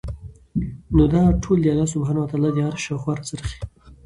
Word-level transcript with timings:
نو 0.95 1.03
دا 1.13 1.21
ټول 1.43 1.57
د 1.61 1.67
الله 1.73 1.87
سبحانه 1.95 2.19
وتعالی 2.21 2.51
د 2.53 2.57
عرش 2.67 2.81
شاوخوا 2.87 3.13
راڅرخي 3.17 3.57